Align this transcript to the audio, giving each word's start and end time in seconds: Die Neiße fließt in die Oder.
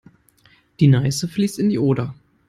Die 0.79 0.87
Neiße 0.87 1.27
fließt 1.27 1.59
in 1.59 1.69
die 1.69 1.77
Oder. 1.77 2.15